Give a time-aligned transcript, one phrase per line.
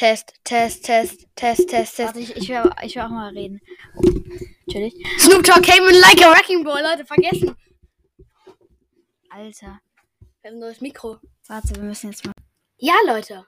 [0.00, 1.98] Test, Test, Test, Test, Test, Test.
[1.98, 3.60] Warte, ich, ich, will, ich will auch mal reden.
[4.66, 4.94] Natürlich.
[5.18, 7.54] Snoop Dogg came in like a wrecking ball, Leute, vergessen.
[9.28, 9.78] Alter.
[10.40, 11.18] Wir haben ein neues Mikro.
[11.48, 12.32] Warte, wir müssen jetzt mal.
[12.78, 13.44] Ja, Leute.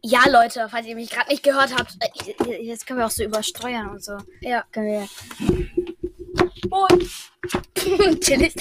[0.00, 1.94] Ja, Leute, falls ihr mich gerade nicht gehört habt.
[2.00, 4.16] äh, Jetzt können wir auch so übersteuern und so.
[4.40, 4.64] Ja.
[4.72, 5.08] Können wir.
[8.20, 8.54] chillig.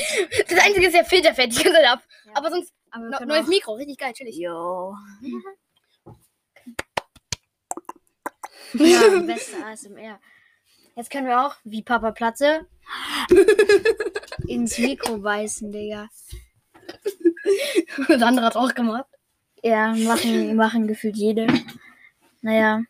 [0.49, 2.03] Das einzige ist der Filter fällt die ganze Zeit ab.
[2.25, 2.31] Ja.
[2.35, 4.37] Aber sonst no, können neues Mikro, richtig geil, chillig.
[4.37, 4.95] Jo.
[8.73, 10.19] ja, beste ASMR.
[10.95, 12.67] Jetzt können wir auch, wie Papa Platze,
[14.47, 16.09] ins Mikro beißen, Digga.
[18.07, 19.05] Das andere hat auch gemacht.
[19.63, 21.47] Ja, machen, machen gefühlt jede.
[22.41, 22.81] Naja,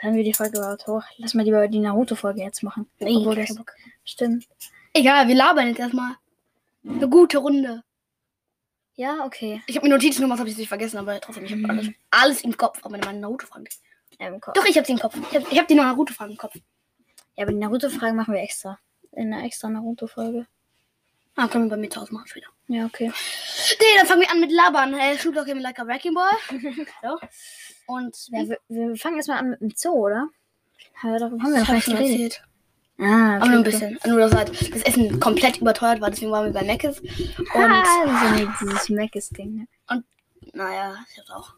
[0.00, 1.02] dann wir die Folge überhaupt hoch.
[1.16, 2.86] Lass mal lieber die Naruto-Folge jetzt machen.
[3.00, 3.64] Obwohl kein das
[4.04, 4.48] stimmt.
[4.92, 6.16] Egal, wir labern jetzt erstmal.
[6.86, 7.82] Eine gute Runde.
[9.00, 9.62] Ja, okay.
[9.66, 11.70] Ich habe mir Notizen gemacht, habe ich nicht vergessen, aber trotzdem, ich habe Mhm.
[11.70, 12.80] alles, alles im Kopf.
[12.82, 13.66] Aber meine Naruto-Fragen.
[14.42, 14.52] Kopf.
[14.52, 15.16] Doch, ich habe sie im Kopf.
[15.30, 16.54] Ich habe hab die Naruto-Fragen im Kopf.
[17.34, 18.78] Ja, aber die Naruto-Fragen machen wir extra.
[19.12, 20.46] In einer extra Naruto-Folge.
[21.34, 22.48] Ah, können wir bei Hause machen später.
[22.68, 23.10] Ja, okay.
[23.80, 24.94] Nee, dann fangen wir an mit Labern.
[25.16, 26.36] Snoop Dogg came like a wrecking ball.
[27.02, 27.18] so.
[27.86, 30.28] Und Ja, wir, wir fangen jetzt mal an mit dem Zoo, oder?
[30.96, 32.42] Haben wir das noch habe gar ich nicht geredet.
[33.00, 33.98] Ah, Aber nur ein bisschen.
[34.06, 37.00] Nur, dass halt das Essen komplett überteuert war, deswegen waren wir bei Mc's.
[37.00, 37.08] Und,
[37.54, 37.84] Ah,
[38.36, 39.66] so dieses Macis-Ding.
[39.88, 40.04] Ne?
[40.52, 41.54] naja, ich hab's auch.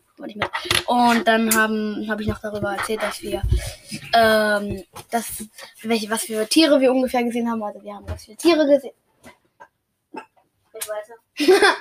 [0.86, 3.42] Und dann haben habe ich noch darüber erzählt, dass wir,
[4.14, 5.44] ähm, dass,
[5.82, 7.62] welche, was für Tiere wir ungefähr gesehen haben.
[7.62, 8.94] Also wir haben was für Tiere gesehen.
[10.12, 11.14] Geht weiter.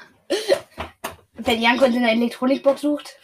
[1.33, 3.15] Wenn Janko in seiner Elektronikbox sucht.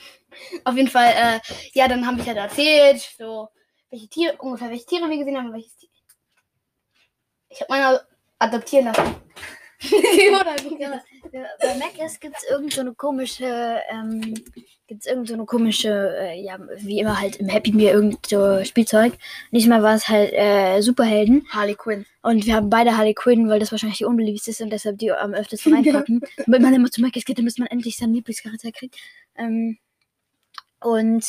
[0.65, 1.39] Auf jeden Fall, äh,
[1.73, 3.49] ja, dann habe ich halt erzählt, so,
[3.89, 5.86] welche Tiere, ungefähr welche Tiere wir gesehen haben und welches Tier.
[7.57, 8.01] Ich habe meine
[8.37, 9.15] adoptieren lassen.
[11.33, 14.33] Ja, bei Macis gibt es irgend so eine komische, ähm,
[14.87, 18.63] gibt's irgend so eine komische, äh, ja, wie immer halt im Happy Meal irgend so
[18.63, 19.13] Spielzeug.
[19.51, 21.45] Diesmal war es halt äh, Superhelden.
[21.49, 22.05] Harley Quinn.
[22.21, 25.11] Und wir haben beide Harley Quinn, weil das wahrscheinlich die unbeliebteste ist und deshalb die
[25.11, 26.21] am öftesten reinpacken.
[26.37, 28.95] Damit man immer zu Macis geht, damit man endlich seinen Lieblingscharakter kriegt.
[29.35, 29.77] Ähm,
[30.79, 31.25] und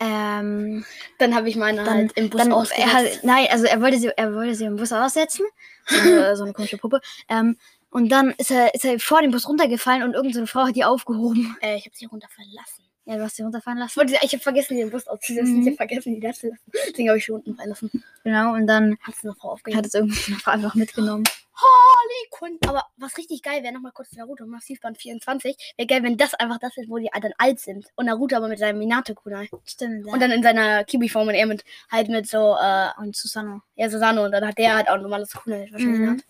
[0.00, 0.84] ähm,
[1.18, 2.94] Dann habe ich meine dann, halt im Bus dann ausgesetzt.
[2.94, 5.46] hat, nein, also er wollte sie, er wollte sie im Bus aussetzen,
[5.86, 7.00] so eine, so eine komische Puppe.
[7.28, 7.56] Ähm,
[7.90, 10.66] und dann ist er, ist er vor dem Bus runtergefallen und irgendeine so eine Frau
[10.66, 11.56] hat die aufgehoben.
[11.60, 12.87] Äh, ich habe sie runter verlassen.
[13.08, 14.14] Ja, du hast sie runterfallen Ich, lassen.
[14.22, 15.54] ich habe vergessen, den Bus auszusetzen.
[15.54, 15.60] Mhm.
[15.62, 16.60] Ich habe vergessen, die letzte lassen.
[16.90, 18.04] Deswegen habe ich sie unten verlassen.
[18.22, 19.78] Genau, und dann Hat es eine Frau aufgegeben.
[19.78, 21.24] hat es irgendeine Frau einfach mitgenommen.
[21.54, 22.58] Harley Quinn.
[22.68, 25.56] Aber was richtig geil wäre, nochmal kurz zu Naruto, Massivband 24.
[25.78, 27.86] Wäre geil, wenn das einfach das ist, wo die dann alt sind.
[27.96, 29.48] Und Naruto aber mit seinem Minato-Kunai.
[29.64, 30.06] Stimmt.
[30.06, 30.12] Ja.
[30.12, 33.62] Und dann in seiner Kibi-Form und er mit halt mit so, äh, und Susanne.
[33.74, 34.22] ja, Susanne.
[34.22, 35.98] Und dann hat der halt auch ein normales Kunai wahrscheinlich.
[36.00, 36.22] Mhm.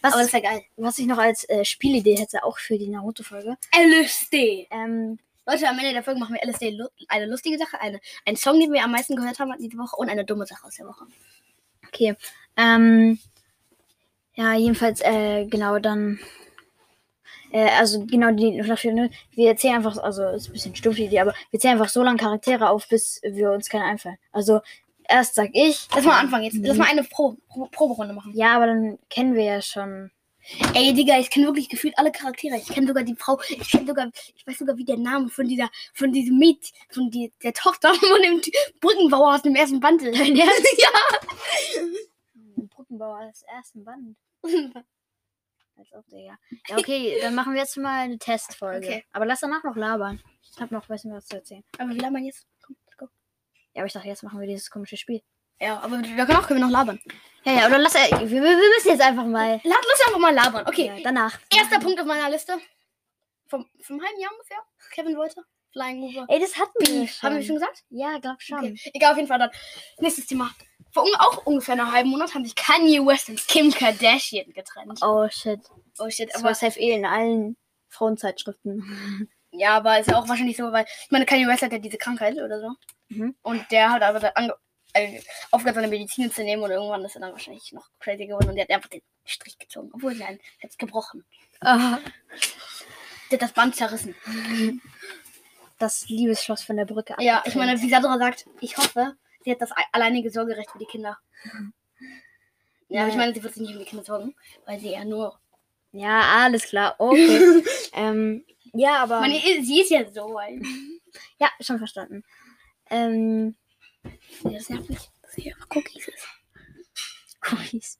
[0.00, 0.62] Was, Aber das wäre geil.
[0.76, 3.56] was ich noch als äh, Spielidee hätte, auch für die Naruto-Folge.
[3.76, 4.68] LSD.
[4.70, 6.78] Ähm, Leute, am Ende der Folge machen wir LSD
[7.08, 10.08] eine lustige Sache, eine, einen Song, den wir am meisten gehört haben diese Woche und
[10.08, 11.06] eine dumme Sache aus der Woche.
[11.86, 12.14] okay.
[12.56, 13.18] Ähm,
[14.34, 16.18] ja, jedenfalls, äh, genau, dann.
[17.52, 21.20] Äh, also genau die ne, wir erzählen einfach, also ist ein bisschen stumpf die Idee,
[21.20, 24.18] aber wir zählen einfach so lange Charaktere auf, bis wir uns keine einfallen.
[24.30, 24.60] Also
[25.08, 25.88] erst sag ich.
[25.94, 26.58] Lass mal anfangen jetzt.
[26.62, 28.32] Lass mal eine Pro Pro Proberunde machen.
[28.36, 30.10] Ja, aber dann kennen wir ja schon.
[30.74, 32.56] Ey, Digga, ich kenne wirklich gefühlt alle Charaktere.
[32.56, 33.40] Ich kenne sogar die Frau.
[33.48, 37.10] Ich kenne sogar, ich weiß sogar, wie der Name von dieser, von diesem Mädchen, von
[37.10, 38.40] die, der Tochter von dem
[38.80, 40.18] Brückenbauer aus dem ersten Band ist.
[40.18, 40.88] Ja.
[42.56, 44.16] Brückenbauer als ersten Band.
[45.76, 46.38] Als ob, Digga.
[46.68, 48.86] Ja, okay, dann machen wir jetzt mal eine Testfolge.
[48.86, 49.04] Okay.
[49.12, 50.20] Aber lass danach noch labern.
[50.42, 51.64] Ich hab noch ein bisschen was zu erzählen.
[51.78, 52.46] Aber wie labern jetzt?
[52.62, 53.06] Komm, let's go.
[53.72, 55.22] Ja, aber ich dachte, jetzt machen wir dieses komische Spiel.
[55.60, 57.00] Ja, aber wir können auch, können wir noch labern.
[57.44, 57.94] Ja, ja, oder lass.
[57.94, 59.60] Äh, wir, wir müssen jetzt einfach mal.
[59.64, 60.66] Lass, lass einfach mal labern.
[60.66, 61.38] Okay, Ja, danach.
[61.54, 62.54] erster Punkt auf meiner Liste.
[63.46, 64.58] Vom, vom halben Jahr ungefähr.
[64.92, 65.42] Kevin Wolter.
[65.72, 66.26] Flying Mover.
[66.28, 67.22] Ey, das hatten wir Beef.
[67.22, 67.84] Haben wir schon gesagt?
[67.90, 68.58] Ja, glaub schon.
[68.58, 68.90] Okay.
[68.92, 69.50] Egal, auf jeden Fall dann.
[69.98, 70.50] Nächstes Thema.
[70.92, 74.98] Vor auch ungefähr einem halben Monat haben sich Kanye West und Kim Kardashian getrennt.
[75.02, 75.60] Oh shit.
[75.98, 77.56] Oh shit, Das aber war safe eh in allen
[77.88, 79.28] Frauenzeitschriften.
[79.52, 81.98] Ja, aber ist ja auch wahrscheinlich so, weil ich meine, Kanye West hat ja diese
[81.98, 82.70] Krankheit oder so.
[83.08, 83.34] Mhm.
[83.42, 84.54] Und der hat aber dann ange
[84.94, 85.20] äh,
[85.50, 88.56] aufgehört, seine Medizin zu nehmen und irgendwann ist er dann wahrscheinlich noch crazy geworden und
[88.56, 89.90] der hat einfach den Strich gezogen.
[89.92, 91.24] Obwohl, nein, er hat es gebrochen.
[91.60, 91.98] Ah,
[93.30, 94.14] Der hat das Band zerrissen.
[95.78, 97.14] das Liebesschloss von der Brücke.
[97.18, 99.14] Ja, ich meine, wie Sandra sagt, ich hoffe,
[99.44, 101.18] sie hat das alleinige Sorgerecht für die Kinder.
[102.88, 103.20] Ja, aber ich Ja.
[103.20, 104.34] meine, sie wird sich nicht um die Kinder sorgen,
[104.66, 105.38] weil sie ja nur.
[105.92, 106.94] Ja, alles klar.
[106.98, 107.62] Okay.
[107.94, 109.16] ähm, ja, aber.
[109.26, 110.62] Ich meine, sie ist ja so alt.
[111.38, 112.24] Ja, schon verstanden.
[112.90, 113.56] Ähm,
[114.04, 116.28] Ja, Das nervt mich, dass sie einfach Cookies ist.
[117.50, 117.98] Cookies.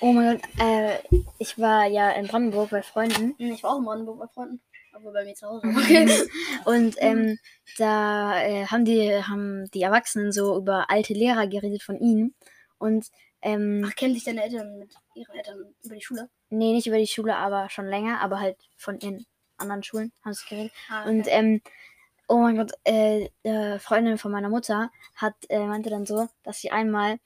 [0.00, 0.98] Oh mein Gott, äh,
[1.38, 3.34] ich war ja in Brandenburg bei Freunden.
[3.38, 4.60] Ich war auch in Brandenburg bei Freunden.
[4.92, 5.66] Aber bei mir zu Hause.
[5.76, 6.28] Okay.
[6.66, 7.38] Und ähm,
[7.78, 12.34] da äh, haben die haben die Erwachsenen so über alte Lehrer geredet von ihnen.
[12.78, 13.06] Und
[13.40, 16.28] ähm, Ach, kennen sich deine Eltern mit ihren Eltern über die Schule?
[16.50, 19.24] nee, nicht über die Schule, aber schon länger, aber halt von ihren
[19.56, 20.72] anderen Schulen haben sie geredet.
[20.90, 21.62] Ah, Und ähm,
[22.32, 26.60] oh mein Gott, äh, äh, Freundin von meiner Mutter hat äh, meinte dann so, dass
[26.60, 27.18] sie einmal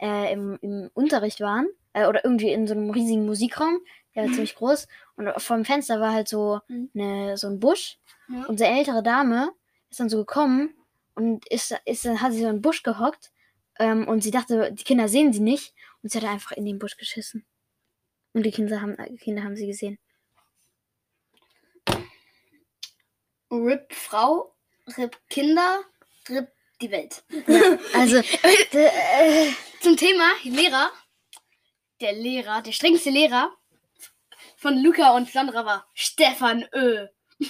[0.00, 3.78] äh, im, im Unterricht waren äh, oder irgendwie in so einem riesigen Musikraum,
[4.14, 6.90] der war ziemlich groß und vom Fenster war halt so Mhm.
[6.94, 8.44] eine, so ein Busch Ja.
[8.46, 9.52] und eine ältere Dame
[9.90, 10.74] ist dann so gekommen
[11.14, 13.32] und ist, ist dann hat sie so in den Busch gehockt
[13.78, 16.78] ähm, und sie dachte, die Kinder sehen sie nicht und sie hat einfach in den
[16.78, 17.44] Busch geschissen.
[18.32, 19.98] Und die Kinder haben, die Kinder haben sie gesehen.
[23.50, 24.53] RIP Frau,
[24.96, 25.80] RIP Kinder,
[26.28, 26.48] RIP
[26.80, 27.22] die Welt.
[27.94, 28.20] Also,
[28.72, 30.90] d- äh, Zum Thema Lehrer.
[32.00, 33.52] Der Lehrer, der strengste Lehrer
[34.56, 37.06] von Luca und Sandra war Stefan Ö.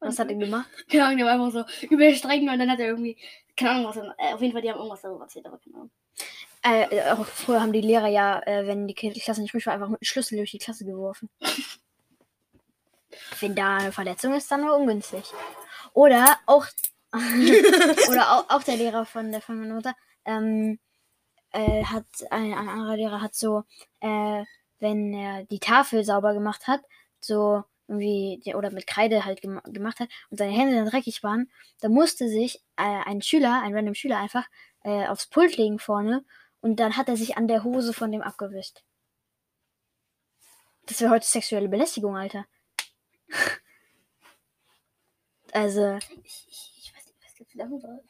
[0.00, 0.68] was hat er gemacht?
[0.90, 3.16] Keine Ahnung, der war einfach so übel streng und dann hat er irgendwie,
[3.56, 5.74] keine Ahnung, was er, äh, auf jeden Fall, die haben irgendwas darüber erzählt, aber keine
[5.76, 5.90] Ahnung.
[6.62, 9.88] Äh, auch früher haben die Lehrer ja, äh, wenn die Klasse nicht ruhig war, einfach
[9.88, 11.28] mit dem Schlüssel durch die Klasse geworfen.
[13.40, 15.24] Wenn da eine Verletzung ist, dann nur ungünstig.
[15.92, 16.66] Oder auch,
[17.12, 19.94] oder auch, auch der Lehrer von der von meiner Mutter,
[20.24, 20.78] ähm,
[21.52, 23.64] äh, hat ein, ein anderer Lehrer hat so,
[24.00, 24.44] äh,
[24.80, 26.82] wenn er die Tafel sauber gemacht hat,
[27.20, 31.50] so irgendwie, oder mit Kreide halt gem gemacht hat und seine Hände dann dreckig waren,
[31.80, 34.46] da musste sich äh, ein Schüler, ein random Schüler einfach
[34.84, 36.24] äh, aufs Pult legen vorne
[36.60, 38.82] und dann hat er sich an der Hose von dem abgewischt.
[40.82, 42.46] Das wäre heute sexuelle Belästigung, Alter.
[45.52, 48.00] Also, Ich, ich, ich weiß nicht, was ich dazu sagen soll.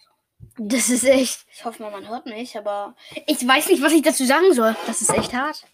[0.58, 4.02] das ist echt, Ich hoffe mal, man hört mich, aber ich weiß nicht, was ich
[4.02, 4.76] dazu sagen soll.
[4.86, 5.64] das ist echt hart.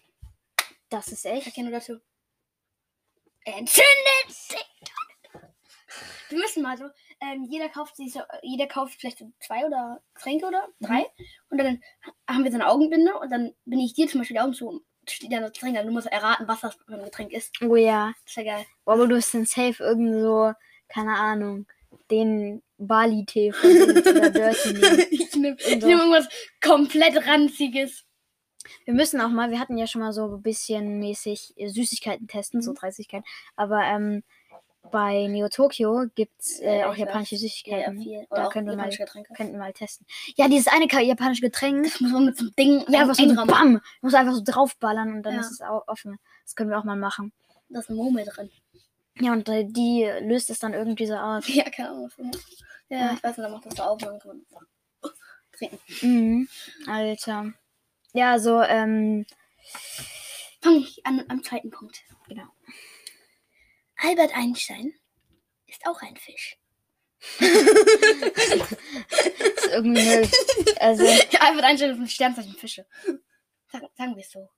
[0.89, 1.47] Das ist Ich echt.
[1.47, 1.99] erkenne nur dazu.
[3.43, 3.85] Entzündet
[4.29, 4.65] sich!
[6.29, 6.85] Wir müssen mal so,
[7.21, 11.05] ähm, jeder kauft sich so, jeder kauft vielleicht so zwei oder Getränke oder drei
[11.49, 11.81] und dann
[12.27, 14.83] haben wir so eine Augenbinde und dann bin ich dir zum Beispiel die Augen zu
[15.09, 17.61] steht da das Getränk, du musst erraten, was das für ein Getränk ist.
[17.61, 18.13] Oh ja.
[18.25, 18.65] Ist ja geil.
[18.85, 20.53] Oh, aber du hast dann safe irgend so,
[20.87, 21.65] keine Ahnung,
[22.11, 25.05] den Bali-Tee von oder Dirty nehmen.
[25.11, 25.69] ich nehme so.
[25.87, 26.27] nehm irgendwas
[26.63, 28.05] komplett ranziges.
[28.85, 32.61] Wir müssen auch mal, wir hatten ja schon mal so ein bisschen mäßig Süßigkeiten testen,
[32.61, 32.75] so Mhm.
[32.75, 33.07] 30
[33.55, 34.23] Aber ähm,
[34.91, 37.41] bei Neo Tokyo gibt es äh, Ja, auch japanische weiß.
[37.41, 38.01] Süßigkeiten.
[38.01, 38.25] viel.
[38.29, 40.05] Da können wir, mal, könnten wir mal testen.
[40.35, 41.83] Ja, dieses eine japanische Getränk.
[41.85, 43.47] Das muss man mit so einem Ding Ja, ein- was so einrahmen.
[43.53, 43.73] bam.
[43.75, 45.39] Du musst einfach so draufballern und dann Ja.
[45.41, 46.17] ist es auch offen.
[46.43, 47.33] Das können wir auch mal machen.
[47.69, 48.49] Da ist eine Murmel drin.
[49.19, 51.47] Ja, und äh, die löst es dann irgendwie so aus.
[51.47, 52.09] Ja, keine Ahnung.
[52.89, 53.13] Ja, Ja.
[53.13, 55.11] ich weiß nicht, dann macht das so auf und dann kann man
[55.57, 55.79] trinken.
[56.01, 56.47] Mhm.
[56.87, 57.53] Alter.
[58.13, 59.25] Ja, so, ähm,
[60.61, 62.01] Fange ich an am zweiten Punkt.
[62.27, 62.43] Genau.
[63.97, 64.93] Albert Einstein
[65.67, 66.57] ist auch ein Fisch.
[67.39, 67.51] ist
[69.71, 70.29] irgendwie, eine-
[70.79, 71.03] also,
[71.39, 72.85] Albert Einstein ist ein Sternzeichen Fische.
[73.71, 74.49] Sagen, sagen wir es so.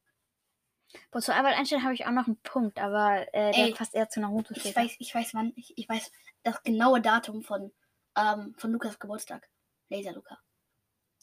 [1.12, 3.94] boah, zu Albert Einstein habe ich auch noch einen Punkt, aber äh, der Ey, passt
[3.96, 4.82] eher zu Naruto Ich später.
[4.82, 6.12] weiß, ich weiß wann, ich, ich weiß
[6.44, 7.72] das genaue Datum von,
[8.18, 9.48] ähm, von Lukas Geburtstag.
[9.90, 10.38] Laser Luca.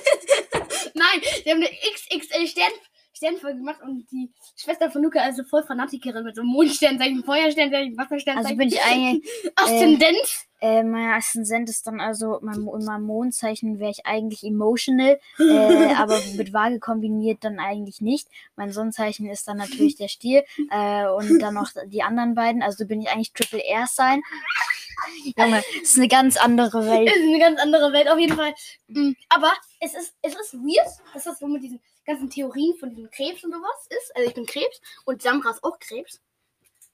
[0.94, 2.72] Nein, wir haben eine XXL Stern,
[3.14, 7.98] Sternfolge gemacht und die Schwester von Luca ist so voll Fanatikerin mit so Mondsternzeichen, Feuersternzeichen,
[7.98, 8.46] Wassersternzeichen.
[8.46, 10.46] Also bin ich eigentlich, Aszendenz.
[10.62, 15.94] äh, mein Aszendent ist dann also, mein, in meinem Mondzeichen wäre ich eigentlich emotional, äh,
[15.96, 18.28] aber mit Waage kombiniert dann eigentlich nicht.
[18.56, 22.62] Mein Sonnenzeichen ist dann natürlich der Stier äh, und dann noch die anderen beiden.
[22.62, 24.22] Also bin ich eigentlich Triple R sein.
[25.38, 27.08] Junge, das ist eine ganz andere Welt.
[27.08, 28.54] ist eine ganz andere Welt auf jeden Fall.
[28.88, 32.90] Mm, Aber es ist, es ist weird, dass das so mit diesen ganzen Theorien von
[32.90, 34.16] diesem Krebs und sowas ist.
[34.16, 36.20] Also ich bin Krebs und Samra ist auch Krebs.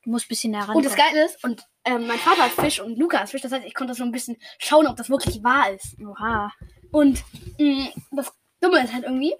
[0.04, 0.76] Du musst ein bisschen näher ran.
[0.76, 3.42] Und das Geile ist, und ähm, mein Vater ist Fisch und Luca ist Fisch.
[3.42, 5.96] Das heißt, ich konnte so ein bisschen schauen, ob das wirklich wahr ist.
[6.02, 6.52] Oha.
[6.92, 7.24] Und
[7.58, 9.34] mh, das Dumme ist halt irgendwie,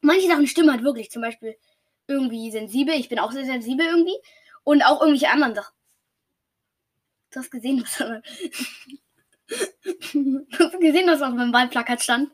[0.00, 1.10] manche Sachen stimmen halt wirklich.
[1.10, 1.56] Zum Beispiel
[2.06, 2.94] irgendwie sensibel.
[2.94, 4.16] Ich bin auch sehr sensibel irgendwie.
[4.62, 5.74] Und auch irgendwelche anderen Sachen.
[7.34, 8.22] Du hast gesehen, was da
[10.14, 12.30] Du hast gesehen, was auf meinem Wahlplakat stand?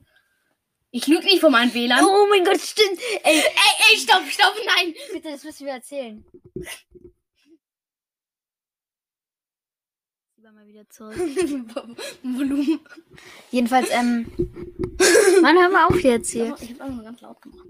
[0.91, 2.05] Ich lüge nicht von meinen Wählern.
[2.05, 3.01] Oh mein Gott, stimmt.
[3.23, 3.43] Ey, Ey,
[3.91, 4.95] ey, stopp, stopp, nein!
[5.11, 6.23] bitte, das müssen wir erzählen.
[10.37, 11.17] Lieber mal wieder zurück.
[12.23, 12.81] Volumen.
[13.51, 14.31] Jedenfalls, ähm.
[15.41, 16.55] Mann, hör mal auf jetzt hier.
[16.61, 17.67] Ich habe einfach nur ganz laut gemacht.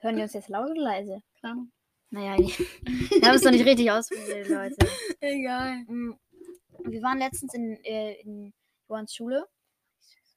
[0.00, 1.22] Hören die uns jetzt laut oder leise?
[1.42, 1.72] Keine Ahnung.
[2.10, 2.58] Naja, ich-
[3.20, 4.76] wir haben es noch nicht richtig ausprobiert, Leute.
[5.20, 5.84] Egal.
[5.86, 6.18] Mm,
[6.84, 8.52] Wir waren letztens in, äh, in
[8.88, 9.48] Johans Schule.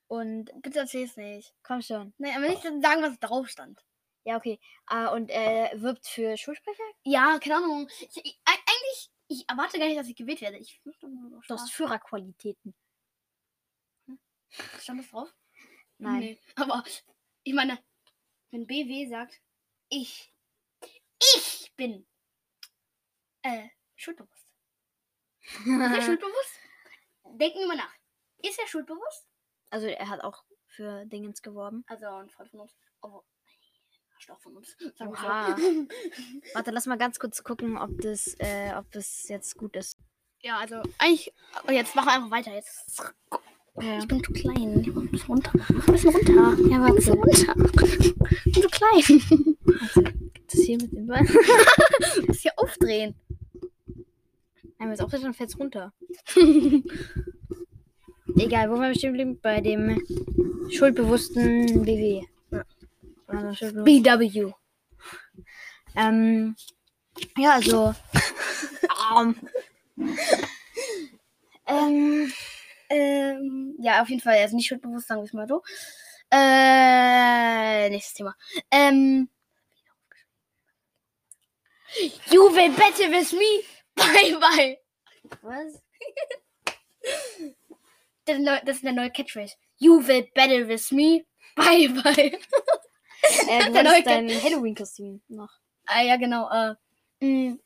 [0.07, 1.53] Und Bitte erzähl's nicht.
[1.63, 2.13] komm schon.
[2.17, 3.79] Nein, aber nicht sagen, was drauf stand.
[4.25, 4.59] Ja, okay.
[4.85, 6.83] Ah, und er wirbt für Schulsprecher?
[7.03, 7.87] Ja, keine Ahnung.
[8.01, 10.57] Ich, ich, eig- eigentlich, ich erwarte gar nicht, dass ich gewählt werde.
[10.57, 11.71] Ich nur Du hast.
[11.71, 12.75] Führerqualitäten.
[14.79, 15.33] Stand das drauf?
[15.97, 16.19] Nein.
[16.19, 16.39] Nee.
[16.55, 16.83] Aber
[17.43, 17.79] ich meine,
[18.51, 19.39] wenn BW sagt,
[19.89, 20.33] ich,
[21.35, 21.50] ich
[21.81, 22.05] bin
[23.41, 24.45] äh, schuldbewusst.
[25.41, 26.59] Ist er schuldbewusst?
[27.39, 27.95] Denken wir mal nach.
[28.43, 29.27] Ist er schuldbewusst?
[29.71, 31.83] also er hat auch für Dingens geworben.
[31.87, 32.75] Also ein Freund von uns.
[33.01, 33.23] Aber
[34.15, 34.75] Arschloch von uns.
[34.95, 35.57] Sagen wir Oha.
[35.57, 35.63] so.
[36.53, 39.97] Warte, lass mal ganz kurz gucken, ob das, äh, ob das jetzt gut ist.
[40.41, 41.33] Ja, also eigentlich.
[41.67, 42.53] Oh, jetzt machen wir einfach weiter.
[42.53, 43.01] Jetzt.
[43.79, 44.81] Ja, Ich bin zu klein.
[44.81, 45.51] Ich mach ein bisschen runter.
[45.55, 46.69] Mach ein bisschen runter.
[46.69, 47.47] ja Ein bisschen warte.
[47.47, 47.97] runter.
[48.45, 50.17] Ich bin zu klein.
[50.61, 51.25] Das hier mit dem Bein.
[51.25, 53.15] Du musst hier aufdrehen.
[54.77, 55.91] Wenn es auftritt, dann fällt es runter.
[58.37, 59.39] Egal, wo wir bestimmt geblieben?
[59.41, 59.99] Bei dem
[60.69, 62.21] schuldbewussten BW.
[62.51, 62.63] Ja.
[63.27, 64.51] Oder schuldbewussten- BW.
[65.95, 66.55] Ähm,
[67.37, 67.93] ja, also.
[69.17, 69.35] ähm,
[71.67, 72.31] ähm,
[72.89, 74.35] Ähm, ja, auf jeden Fall.
[74.35, 75.61] Er ist nicht schuldbewusst, sagen wir es mal so.
[76.31, 78.35] Äh, nächstes Thema.
[78.71, 79.29] Ähm.
[82.31, 83.63] You will better with me.
[83.95, 84.77] Bye, bye.
[85.41, 85.81] was?
[88.25, 88.37] Das
[88.75, 89.55] ist, der neue Catchphrase.
[89.77, 91.25] You will better with me.
[91.55, 92.39] Bye, bye.
[93.49, 95.49] Äh, du hast dein Halloween-Kostüm noch.
[95.87, 96.49] ah, ja, genau.
[96.49, 96.75] Äh,
[97.19, 97.57] mh.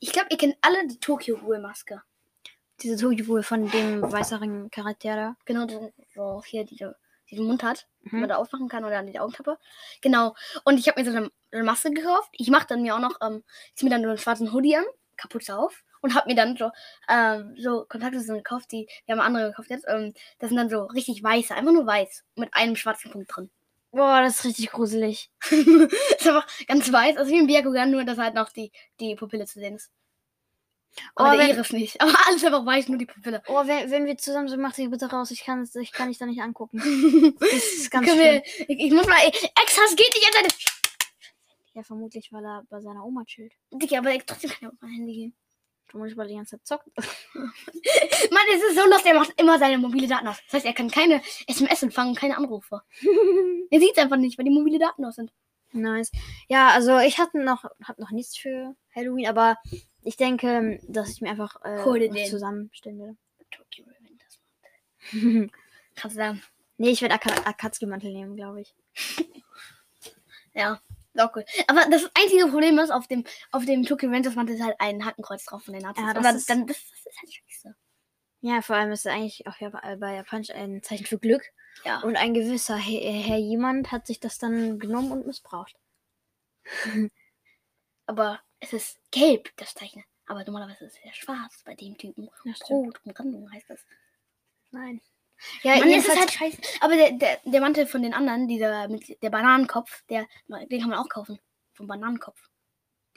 [0.00, 2.02] ich glaube, ihr kennt alle die Tokyo-Ruhe-Maske.
[2.82, 5.36] Diese Tokyo von dem weißeren Charakter da.
[5.44, 6.96] Genau, die- so hier diese,
[7.30, 8.20] diesen Mund hat, die Mhm.
[8.20, 9.58] man da aufmachen kann oder an die Augenklappe.
[10.00, 10.34] Genau.
[10.64, 12.30] Und ich habe mir so eine, eine Maske gekauft.
[12.32, 13.42] Ich mache dann mir auch noch, ähm,
[13.74, 14.84] zieh mir dann so einen schwarzen Hoodie an,
[15.16, 16.70] Kapuze auf und habe mir dann so,
[17.08, 19.86] ähm, so Kontaktlinsen gekauft, die, wir haben andere gekauft jetzt.
[19.88, 23.50] Ähm, das sind dann so richtig weiße, einfach nur weiß, mit einem schwarzen Punkt drin.
[23.92, 25.30] Boah, das ist richtig gruselig.
[25.50, 29.44] ist einfach ganz weiß, also wie ein Byakugan, nur dass halt noch die, die Pupille
[29.46, 29.90] zu sehen ist.
[31.16, 32.00] Oh, Aber der wenn- Iris nicht.
[32.00, 33.42] Aber alles einfach weiß, nur die Pupille.
[33.48, 35.30] Oh, wenn, wenn wir zusammen sind, mach dich bitte raus.
[35.30, 36.80] Ich kann es, ich kann dich da nicht angucken.
[37.40, 38.42] Das ist ganz Können schlimm.
[38.66, 40.48] wir, ich, ich muss mal, Exas geht nicht an seine
[41.74, 43.52] Ja, vermutlich, weil er bei seiner Oma chillt.
[43.72, 45.34] Digga, aber trotzdem kann er auf mein Handy gehen.
[45.86, 46.88] Vermutlich, weil er die ganze Zeit zockt.
[47.34, 50.36] Mann, es ist so lustig, er macht immer seine mobile Daten aus.
[50.46, 52.82] Das heißt, er kann keine SMS empfangen, keine Anrufe.
[53.70, 55.32] Er sieht es einfach nicht, weil die mobile Daten aus sind.
[55.72, 56.12] nice.
[56.48, 59.56] Ja, also ich hatte noch, hab noch nichts für Halloween, aber
[60.02, 63.16] ich denke, dass ich mir einfach äh, Hol was zusammenstellen werde.
[63.50, 65.50] Tokyo Revengers.
[65.94, 66.42] Kannst du sagen.
[66.76, 68.74] nee, ich werde Aka- Akatsuki-Mantel nehmen, glaube ich.
[70.54, 70.80] Ja,
[71.14, 71.44] ist auch cool.
[71.66, 75.04] Aber das einzige Problem ist, auf dem, auf dem Tokyo Revengers Mantel ist halt ein
[75.04, 76.04] Hakenkreuz drauf von den Nazis.
[76.04, 77.76] Ja, das dann, ist- dann, das, das ist halt scheiße.
[78.44, 79.56] Ja, vor allem ist er eigentlich auch
[79.98, 81.42] bei Japanisch ein Zeichen für Glück.
[81.84, 82.00] Ja.
[82.00, 85.76] Und ein gewisser Herr, jemand hat sich das dann genommen und missbraucht.
[88.06, 90.04] Aber es ist gelb, das Zeichen.
[90.26, 92.30] Aber normalerweise ist es ja schwarz bei dem Typen.
[92.44, 92.52] Ja.
[92.68, 93.84] Rot und Randung heißt das.
[94.70, 95.00] Nein.
[95.62, 96.58] Ja, Mann, es ist jedenfalls- halt scheiße.
[96.80, 100.90] Aber der, der, der Mantel von den anderen, dieser mit der Bananenkopf, der, den kann
[100.90, 101.38] man auch kaufen.
[101.72, 102.38] Vom Bananenkopf.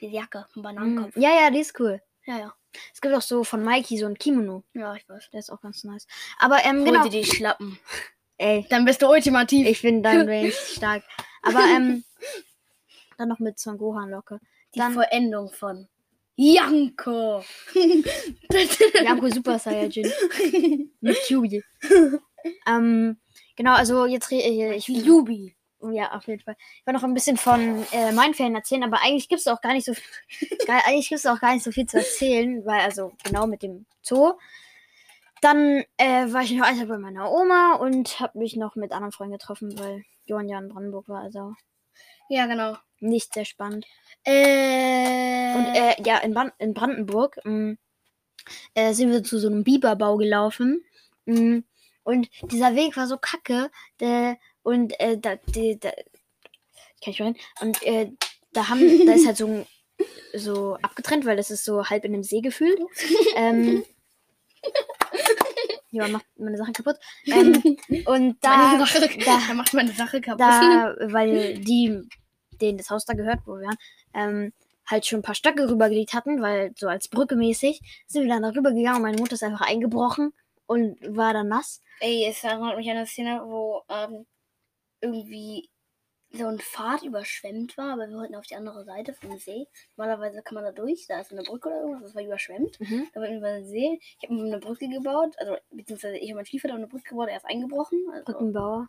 [0.00, 1.14] Die Jacke vom Bananenkopf.
[1.14, 2.02] Hm, Ja, ja, die ist cool.
[2.24, 2.54] Ja, ja.
[2.92, 4.62] Es gibt auch so von Mikey so ein Kimono.
[4.74, 5.30] Ja, ich weiß.
[5.30, 6.06] Der ist auch ganz nice.
[6.38, 7.02] Aber ähm, Hol genau.
[7.04, 7.78] dir die Schlappen.
[8.38, 9.66] Ey, Dann bist du ultimativ.
[9.66, 11.02] ich bin dann bin ich stark.
[11.42, 12.04] Aber ähm,
[13.16, 14.40] dann noch mit Son Gohan Locke.
[14.74, 15.88] die dann- Vollendung von
[16.36, 17.42] Janko.
[19.02, 20.10] Janko Super Saiyajin.
[21.00, 21.62] mit Kyubi.
[22.66, 23.16] ähm,
[23.56, 25.54] genau, also jetzt re- äh, ich Jubi.
[25.92, 26.56] Ja, auf jeden Fall.
[26.80, 29.60] Ich wollte noch ein bisschen von äh, meinen Ferien erzählen, aber eigentlich gibt es auch
[29.60, 29.92] gar nicht so
[30.66, 33.62] gar, eigentlich gibt es auch gar nicht so viel zu erzählen, weil also genau mit
[33.62, 34.34] dem Zoo.
[35.42, 39.12] Dann äh, war ich noch einmal bei meiner Oma und habe mich noch mit anderen
[39.12, 41.54] Freunden getroffen, weil Johann ja in Brandenburg war, also
[42.28, 42.76] Ja, genau.
[43.00, 43.86] nicht sehr spannend.
[44.24, 47.76] Äh, Und äh, ja, in, Ban in Brandenburg mh,
[48.74, 50.84] äh, sind wir zu so einem Biberbau gelaufen.
[51.26, 51.62] Mh,
[52.04, 53.70] und dieser Weg war so kacke.
[54.00, 57.36] Der, und äh, da, die, da, kann ich mal hin.
[57.60, 58.10] Und äh,
[58.52, 59.66] da haben, da ist halt so, ein-
[60.34, 62.78] so abgetrennt, weil das ist so halb in einem See gefühlt.
[63.36, 63.84] ähm,
[65.96, 66.96] ja, macht meine Sachen kaputt.
[67.26, 67.76] Ähm,
[68.06, 70.40] und da, meine Sache, da, da macht meine Sache kaputt.
[70.40, 72.00] da, weil die,
[72.60, 73.76] denen das Haus da gehört, wo wir waren,
[74.14, 74.52] ähm,
[74.88, 78.42] halt schon ein paar Stöcke rübergelegt hatten, weil so als Brücke mäßig, sind wir dann
[78.42, 80.32] darüber gegangen und meine Mutter ist einfach eingebrochen
[80.66, 81.82] und war dann nass.
[82.00, 84.26] Ey, es erinnert mich an eine Szene, wo ähm,
[85.00, 85.68] irgendwie
[86.32, 89.66] so ein Pfad überschwemmt war, aber wir wollten auf die andere Seite vom See.
[89.96, 92.78] Normalerweise kann man da durch, da ist eine Brücke oder irgendwas, das war überschwemmt.
[92.80, 93.08] Mhm.
[93.14, 93.98] Da wollten wir über den See.
[94.02, 97.08] Ich habe mir eine Brücke gebaut, also beziehungsweise ich und mein Stiefvater haben eine Brücke
[97.10, 98.04] gebaut, er ist eingebrochen.
[98.12, 98.88] Also, Brückenbauer,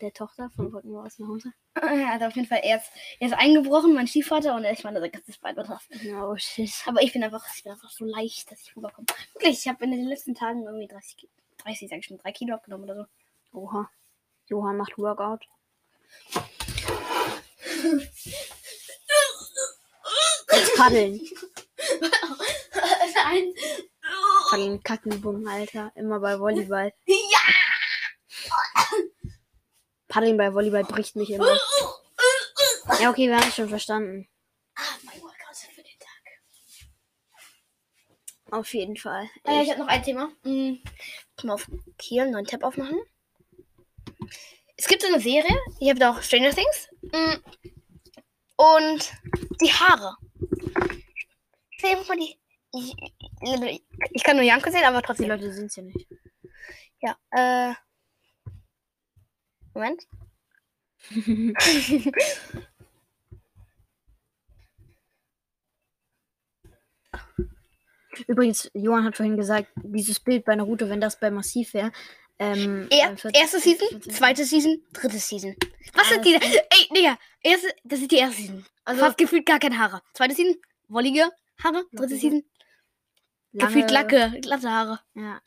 [0.00, 1.52] der Tochter von Brückenbauer aus nach Hause.
[1.74, 2.90] also auf jeden Fall, er ist,
[3.20, 5.94] er ist eingebrochen, mein Stiefvater, und ich meine, sein ganzes Bein betroffen.
[6.22, 6.72] Oh shit.
[6.86, 9.06] Aber ich bin einfach, ich bin einfach so leicht, dass ich rüberkomme.
[9.34, 11.28] Wirklich, ich habe in den letzten Tagen irgendwie 30, Ki-
[11.58, 12.94] 30 sag ich schon, 3 Kilo abgenommen oder
[13.52, 13.58] so.
[13.58, 13.88] Oha.
[14.48, 15.46] Johann macht Workout.
[20.52, 21.20] Jetzt paddeln.
[23.14, 23.54] Nein.
[24.50, 25.92] Paddeln, Kackenübungen, Alter.
[25.94, 26.92] Immer bei Volleyball.
[27.06, 27.16] Ja!
[30.08, 31.58] Paddeln bei Volleyball bricht mich immer.
[33.00, 34.28] Ja, okay, wir haben es schon verstanden.
[34.74, 36.24] Ah, mein Workout für den Tag.
[38.50, 39.28] Auf jeden Fall.
[39.46, 40.32] Ja, ich habe noch ein Thema.
[40.42, 40.82] Hm,
[41.36, 41.68] ich mal auf
[42.00, 42.98] hier einen neuen Tab aufmachen.
[44.76, 46.88] Es gibt so eine Serie, ihr habt auch Stranger Things.
[47.12, 47.42] Hm,
[48.58, 49.12] Und
[49.60, 50.16] die Haare.
[51.80, 52.36] Die.
[52.74, 52.94] Ich,
[54.10, 55.28] ich kann nur Janke sehen, aber Die trotzdem.
[55.28, 56.06] Leute sind es ja nicht.
[57.00, 57.74] Ja, äh.
[59.72, 60.06] Moment.
[68.26, 71.92] Übrigens, Johann hat vorhin gesagt, dieses Bild bei Naruto, wenn das bei Massiv wäre.
[72.40, 75.56] Ähm, Er, äh, 40 erste Season, 40 zweite Season, dritte Season.
[75.94, 76.34] Was sind die?
[76.34, 78.66] Ey, Digga, erste, das ist die erste Season.
[78.84, 80.02] Also- Fast gefühlt gar keine Haare.
[80.14, 80.56] Zweite Season,
[80.88, 81.30] wollige
[81.62, 81.84] Haare.
[81.92, 82.16] Dritte.
[82.16, 82.44] Season,
[83.52, 85.00] lange- gefühlt Lacke, glatte Haare.
[85.14, 85.40] Ja.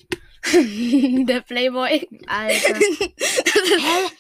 [1.26, 2.08] Der Playboy.
[2.28, 2.76] Alter.
[2.80, 4.12] Hä?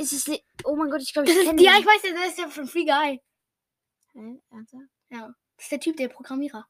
[0.00, 0.44] Ist es nicht.
[0.64, 2.84] Oh mein Gott, ich glaube, ich kenne ja, ich weiß, das ist ja von Free
[2.84, 3.20] Guy.
[4.12, 4.40] Hä?
[4.50, 4.84] Ernsthaft?
[5.10, 5.32] Ja.
[5.56, 6.66] Das ist der Typ, der Programmierer.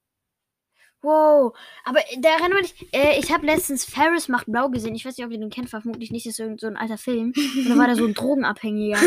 [1.06, 4.96] Wow, aber da erinnere mich, äh, ich habe letztens Ferris macht blau gesehen.
[4.96, 6.98] Ich weiß nicht, ob ihr den kennt, vermutlich nicht, das ist irgend so ein alter
[6.98, 7.32] Film.
[7.36, 8.98] Und da war da so ein Drogenabhängiger.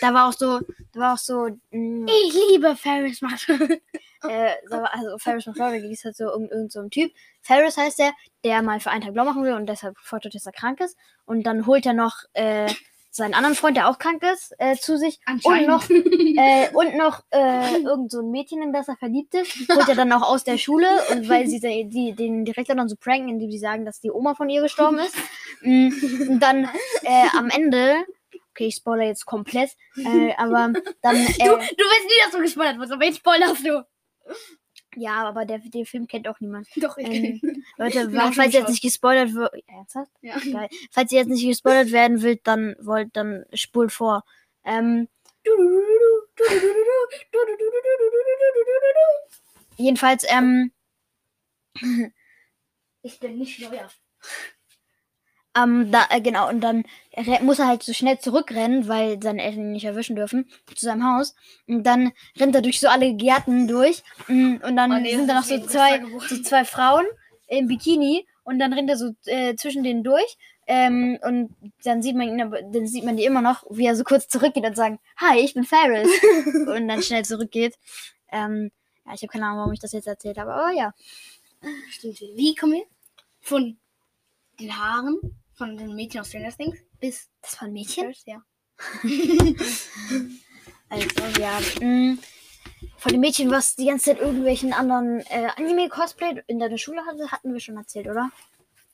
[0.00, 0.60] Da war auch so,
[0.94, 3.46] da war auch so, mh, ich liebe Ferris macht.
[3.50, 7.12] äh, war, also Ferris macht blau, da ging es halt so um irgend so Typ.
[7.42, 8.12] Ferris heißt der,
[8.44, 10.96] der mal für einen Tag blau machen will und deshalb vorstellt, dass er krank ist.
[11.26, 12.72] Und dann holt er noch äh,
[13.16, 15.18] seinen anderen Freund, der auch krank ist, äh, zu sich.
[15.44, 19.68] Und noch, äh, und noch äh, irgend so ein Mädchen, in das er verliebt ist,
[19.68, 22.96] holt er dann auch aus der Schule und weil sie die, den Direktor dann so
[22.96, 25.14] pranken, indem sie sagen, dass die Oma von ihr gestorben ist.
[25.62, 25.88] Mm,
[26.28, 26.64] Und dann
[27.02, 27.96] äh, am Ende,
[28.50, 32.40] okay, ich spoiler jetzt komplett, äh, aber dann, Du, äh, du weißt nie, dass du
[32.40, 33.84] gespoilert wirst, aber jetzt spoilerst du.
[34.96, 36.68] Ja, aber der, den Film kennt auch niemand.
[36.76, 37.64] Doch, ich Ähm, kenn ihn.
[37.76, 40.10] Leute, auch falls ihr jetzt nicht gespoilert wird, ernsthaft?
[40.22, 40.38] Ja.
[40.38, 40.68] Geil.
[40.90, 44.24] Falls ihr jetzt nicht gespoilert werden wollt, dann wollt, dann spult vor.
[44.64, 45.08] Ähm,
[49.76, 50.72] jedenfalls, ähm,
[53.02, 53.88] Ich bin nicht neuer.
[55.56, 56.84] Ähm, da, äh, genau, und dann
[57.42, 61.04] muss er halt so schnell zurückrennen, weil seine Eltern ihn nicht erwischen dürfen, zu seinem
[61.04, 61.34] Haus.
[61.66, 64.02] Und dann rennt er durch so alle Gärten durch.
[64.28, 67.06] mm, Und dann Oh nee, sind da noch so zwei, so zwei Frauen
[67.48, 68.26] im Bikini.
[68.44, 70.36] Und dann rennt er so äh, zwischen denen durch.
[70.68, 73.96] Ähm, und dann sieht man ihn, aber- dann sieht man die immer noch, wie er
[73.96, 76.08] so kurz zurückgeht und sagt, Hi, ich bin Ferris.
[76.66, 77.74] und dann schnell zurückgeht.
[78.30, 78.70] Ähm,
[79.06, 80.92] ja, ich habe keine Ahnung, warum ich das jetzt erzählt habe, aber ja.
[81.90, 82.20] Stimmt.
[82.34, 82.84] Wie kommen wir
[83.40, 83.78] von
[84.60, 85.18] den Haaren
[85.56, 88.14] von den Mädchen aus Stranger Things bis Das ein Mädchen?
[88.24, 88.42] Ja.
[90.88, 91.08] Also,
[91.40, 91.58] ja.
[91.80, 92.16] Mh,
[92.98, 97.32] von dem Mädchen, was die ganze Zeit irgendwelchen anderen äh, Anime-Cosplay in deiner Schule hatte,
[97.32, 98.30] hatten wir schon erzählt, oder?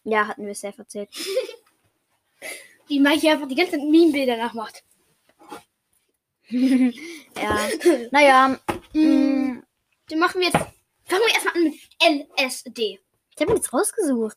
[0.05, 1.11] Ja, hatten wir safe erzählt.
[2.88, 4.83] Die Mikey einfach die ganze Zeit Meme-Bilder nachmacht.
[6.51, 7.68] Ja.
[8.11, 8.59] naja,
[8.92, 9.62] mh,
[10.09, 10.59] Dann machen wir jetzt.
[11.05, 13.01] Fangen wir erstmal an mit LSD.
[13.35, 14.37] ich habe jetzt rausgesucht.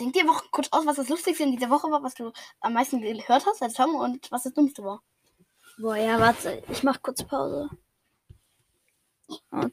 [0.00, 2.72] Denk dir Woche kurz aus, was das Lustigste in dieser Woche war, was du am
[2.72, 5.02] meisten gehört hast als Song und was das Dummste war.
[5.78, 6.62] Boah, ja, warte.
[6.70, 7.68] Ich mach kurz Pause.
[9.50, 9.70] Okay.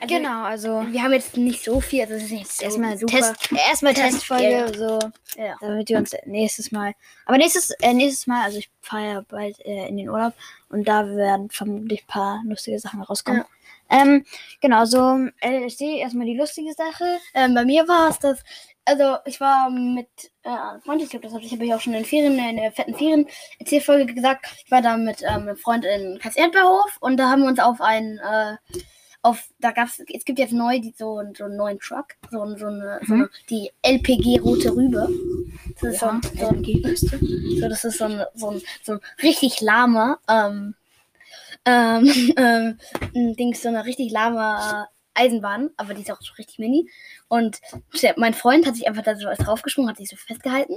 [0.00, 3.18] Also, Genau, also Wir haben jetzt nicht so viel, also das ist so erstmal super.
[3.18, 4.72] Test, erstmal Test, Testfolge, ja.
[4.74, 4.98] so,
[5.36, 5.56] Ja.
[5.60, 6.94] damit wir uns nächstes Mal.
[7.24, 10.34] Aber nächstes, äh, nächstes Mal, also ich fahre ja bald äh, in den Urlaub
[10.70, 13.44] und da werden vermutlich ein paar lustige Sachen rauskommen.
[13.90, 14.24] Ähm,
[14.60, 17.18] genau, so LSD, erstmal die lustige Sache.
[17.34, 18.40] Ähm, bei mir war es das,
[18.84, 20.08] also ich war mit
[20.42, 22.72] äh, Freund, ich glaube, das habe ich, hab ich auch schon in Ferien, in der
[22.72, 24.46] fetten Ferien-Erzählfolge gesagt.
[24.64, 27.80] Ich war da mit ähm, einem Freund in Kass-Erdbeerhof und da haben wir uns auf
[27.80, 28.56] einen, äh,
[29.24, 32.66] auf, da gab's, es gibt jetzt neu die, so, so einen neuen Truck, so, so,
[32.66, 35.08] eine, so eine, die LPG Rote Rübe.
[35.80, 36.62] Das ist so, ein- so, ein-
[37.60, 40.74] so, das ist so ein, so ein, so ein richtig lahmer, ähm,
[41.64, 42.04] ähm,
[42.36, 42.78] ähm,
[43.14, 46.90] ein Ding, so eine richtig lahme äh, Eisenbahn, aber die ist auch so richtig mini.
[47.28, 47.60] Und
[48.16, 50.76] mein Freund hat sich einfach da so draufgesprungen, hat sich so festgehalten.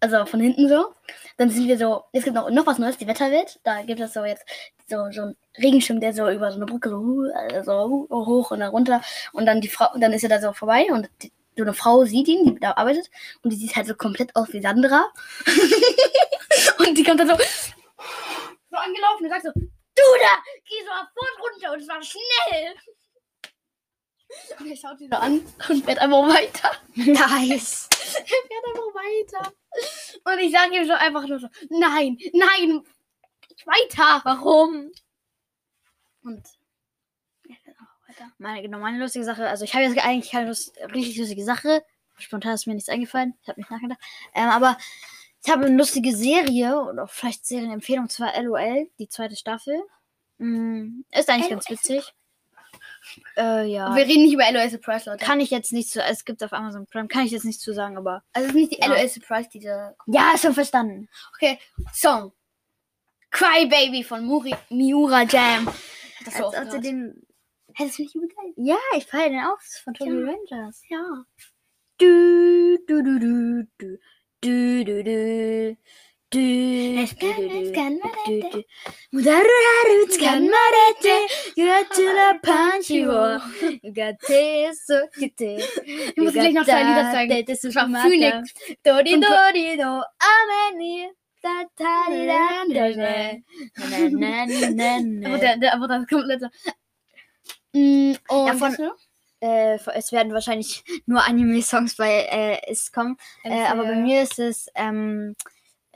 [0.00, 0.94] Also von hinten so.
[1.38, 3.58] Dann sind wir so, es gibt noch, noch was Neues, die Wetterwelt.
[3.64, 4.44] Da gibt es so jetzt
[4.88, 8.60] so, so einen Regenschirm, der so über so eine Brücke so, also hu- hoch und
[8.60, 9.00] dann runter.
[9.32, 12.04] Und dann die Frau, dann ist er da so vorbei und die, so eine Frau
[12.04, 13.10] sieht ihn, die da arbeitet.
[13.42, 15.06] Und die sieht halt so komplett aus wie Sandra.
[16.78, 21.40] und die kommt dann so, so angelaufen und sagt so, du da, geh so sofort
[21.40, 22.74] runter und zwar schnell.
[24.58, 26.72] Und er schaut sie so an und fährt einfach weiter.
[26.94, 27.88] Nice.
[28.16, 29.52] Er fährt einfach weiter.
[30.24, 32.82] Und ich sage ihm so einfach nur so, nein, nein,
[33.66, 34.20] weiter.
[34.24, 34.92] Warum?
[36.22, 36.46] Und
[37.48, 38.32] er fährt einfach weiter.
[38.38, 39.48] Meine, genau, meine lustige Sache.
[39.48, 41.84] Also ich habe jetzt eigentlich keine Lust, richtig lustige Sache.
[42.18, 43.34] Spontan ist mir nichts eingefallen.
[43.42, 44.00] Ich habe nicht nachgedacht.
[44.34, 44.78] Ähm, aber
[45.44, 49.82] ich habe eine lustige Serie oder vielleicht Serienempfehlung, zwar LOL, die zweite Staffel.
[50.38, 52.14] Mm, ist eigentlich ganz witzig.
[53.36, 53.94] Äh, ja.
[53.94, 55.24] Wir reden nicht über LOL Surprise, Leute.
[55.24, 57.72] Kann ich jetzt nicht zu, es gibt auf Amazon Prime, kann ich jetzt nicht zu
[57.74, 58.22] sagen, aber.
[58.32, 58.88] also es ist nicht die Ja.
[58.88, 59.94] LOL Surprise, diese.
[60.06, 61.08] Ja, ist schon verstanden.
[61.34, 61.58] Okay,
[61.92, 62.32] Song.
[63.30, 65.68] Cry Baby von Muri, Miura Jam.
[66.24, 67.26] Das so als du den.
[67.74, 68.52] Hättest du nicht übel geil?
[68.56, 69.58] Ja, ich feiere den auch.
[69.58, 70.32] Das ist von Tony Ja.
[70.32, 70.82] Rangers.
[70.88, 71.24] Ja.
[71.98, 73.98] Du, du, du, du, du,
[74.40, 75.76] du, du, du.
[76.28, 78.62] Du, kann, du, es du, kann, du, du.
[79.12, 81.16] Mudaru tsukamarete,
[81.54, 83.40] you got to the punch you are.
[83.82, 85.62] You got this, so kite.
[85.86, 87.44] Ich muss gleich noch zwei Lieder zeigen.
[87.46, 88.52] Das Das war Phoenix.
[88.52, 91.08] Von Pro- dori do, ameni,
[91.42, 93.32] da ta di da da da.
[93.78, 95.38] Na, na, na, na, Aber na.
[95.38, 96.50] der, der, aber das komplette.
[97.72, 98.76] Und Ja, von-?
[99.40, 103.16] Äh, es werden wahrscheinlich nur Anime-Songs bei äh, es kommen.
[103.44, 105.36] Äh, aber bei mir ist es ähm,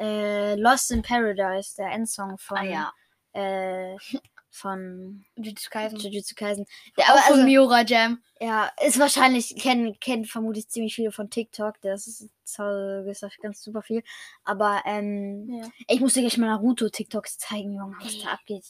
[0.00, 2.92] äh, Lost in Paradise, der Endsong von, Ah ja.
[3.34, 3.96] äh,
[4.50, 5.98] von Jujutsu Kaisen.
[6.00, 6.66] Jujutsu Kaisen.
[6.96, 8.20] Auch aber von also, Miura Jam.
[8.40, 11.80] ja, ist wahrscheinlich, kennen kennt vermutlich ziemlich viele von TikTok.
[11.82, 14.02] Das ist toll, ist ganz super viel.
[14.42, 15.68] Aber ähm, Ja.
[15.86, 18.64] ich muss dir gleich mal Naruto-TikToks zeigen, Junge, was da abgeht.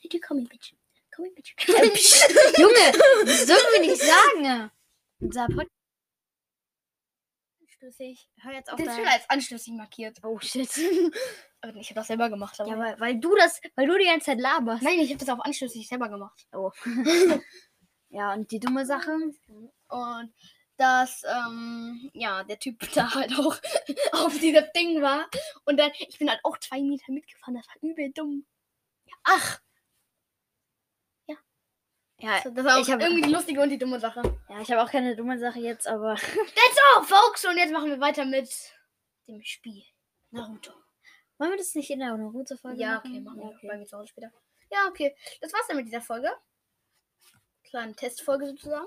[0.00, 0.74] You call me bitch?
[1.10, 1.56] Call me bitch.
[2.58, 2.92] Junge,
[3.24, 4.70] das dürfen wir nicht sagen.
[5.18, 5.70] Unser Podcast.
[7.80, 8.28] Anstößig.
[8.40, 10.18] Hör jetzt auf Das ist dein- schon als anstößig markiert.
[10.24, 10.70] Oh shit.
[11.74, 12.60] Ich habe das selber gemacht.
[12.60, 14.84] Aber Ja, weil, weil du das, weil du die ganze Zeit laberst.
[14.84, 16.46] Nein, ich habe das auf anstößig selber gemacht.
[16.52, 16.70] Oh.
[18.10, 19.10] ja, und die dumme Sache?
[19.88, 20.34] Und
[20.76, 23.56] dass, ähm, ja, der Typ da halt auch
[24.12, 25.28] auf diesem Ding war.
[25.64, 27.54] Und dann, ich bin halt auch zwei Meter mitgefahren.
[27.56, 28.46] Das war übel dumm.
[29.24, 29.58] Ach,
[32.18, 34.22] Ja, das war auch ich habe irgendwie die lustige und die dumme Sache.
[34.48, 36.14] ja, ich hab auch keine dumme Sache jetzt, aber.
[36.16, 37.44] That's all, folks.
[37.44, 38.48] Und jetzt machen wir weiter mit
[39.28, 39.82] dem Spiel.
[40.30, 40.72] Naruto.
[41.38, 43.10] Wollen wir das nicht in der Naruto-Folge Ja, machen?
[43.10, 43.44] okay, machen wir.
[43.50, 43.66] Ja, okay.
[43.68, 44.32] Bei mir zu Hause später.
[44.70, 45.14] Ja, okay.
[45.40, 46.30] Das war's dann mit dieser Folge.
[47.64, 48.86] Kleine Testfolge sozusagen.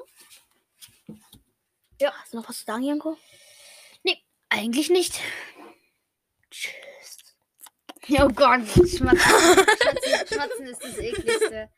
[2.02, 3.18] Ja, hast du noch was zu sagen, Janko?
[4.52, 5.22] Eigentlich nicht.
[6.50, 7.36] Tschüss.
[8.20, 8.98] Oh Gott, Schmatzen.
[8.98, 11.70] Schmatzen, Schmatzen ist das ekligste.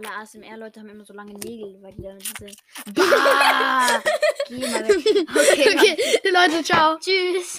[0.00, 2.56] Alle ASMR-Leute haben immer so lange Nägel, weil die dann sind.
[4.48, 4.96] Geh mal weg.
[4.96, 5.96] Okay, Okay,
[6.30, 6.96] Leute, ciao.
[6.98, 7.58] Tschüss.